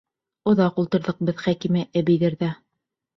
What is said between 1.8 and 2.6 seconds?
әбейҙәрҙә.